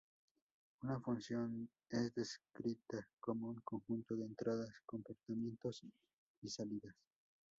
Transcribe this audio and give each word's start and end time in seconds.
Una 0.81 0.99
función 0.99 1.69
es 1.91 2.15
descrita 2.15 3.07
como 3.19 3.49
un 3.49 3.61
conjunto 3.63 4.15
de 4.15 4.25
entradas, 4.25 4.71
comportamientos 4.83 5.83
y 6.41 6.49
salidas. 6.49 6.95